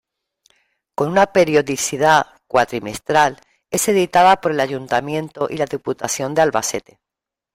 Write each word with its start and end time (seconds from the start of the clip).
Con 0.95 1.09
una 1.09 1.27
periodicidad 1.27 2.25
cuatrimestral, 2.47 3.37
es 3.69 3.87
editada 3.87 4.41
por 4.41 4.51
el 4.53 4.59
Ayuntamiento 4.59 5.45
y 5.47 5.57
la 5.57 5.67
Diputación 5.67 6.33
de 6.33 6.41
Albacete. 6.41 6.99